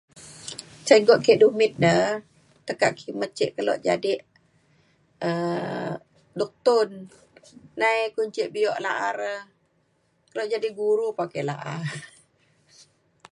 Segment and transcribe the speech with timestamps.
[0.85, 1.95] Cikgu ke dumit da
[2.65, 4.21] tekak kimet ce kelo jadek
[5.27, 5.89] um
[6.37, 6.89] duktun.
[7.79, 9.33] Nai kun ce bio la’a re
[10.29, 11.73] kelo jadek guru pa ake la’a.